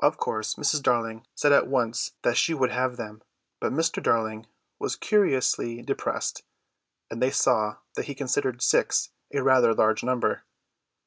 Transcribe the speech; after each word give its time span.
Of 0.00 0.18
course 0.18 0.56
Mrs. 0.56 0.82
Darling 0.82 1.26
said 1.34 1.50
at 1.50 1.66
once 1.68 2.12
that 2.20 2.36
she 2.36 2.52
would 2.52 2.70
have 2.70 2.98
them; 2.98 3.22
but 3.62 3.72
Mr. 3.72 4.02
Darling 4.02 4.46
was 4.78 4.94
curiously 4.94 5.80
depressed, 5.80 6.42
and 7.10 7.22
they 7.22 7.30
saw 7.30 7.76
that 7.94 8.04
he 8.04 8.14
considered 8.14 8.60
six 8.60 9.08
a 9.32 9.42
rather 9.42 9.72
large 9.72 10.02
number. 10.04 10.44